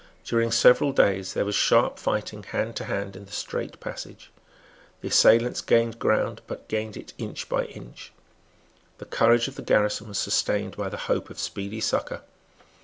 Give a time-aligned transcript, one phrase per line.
[0.25, 4.31] During several days there was sharp fighting hand to hand in the strait passage.
[5.01, 8.11] The assailants gained ground, but gained it inch by inch.
[8.97, 12.21] The courage of the garrison was sustained by the hope of speedy succour.